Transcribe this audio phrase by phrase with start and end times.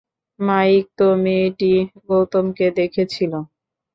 [0.39, 1.71] Mic, তো মেয়েটি
[2.07, 3.33] গৌতমকে দেখেছিল।